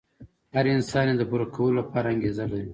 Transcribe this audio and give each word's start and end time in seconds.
هر 0.55 0.65
انسان 0.75 1.05
يې 1.09 1.15
د 1.17 1.21
پوره 1.29 1.45
کولو 1.55 1.77
لپاره 1.79 2.07
انګېزه 2.13 2.45
لري. 2.51 2.69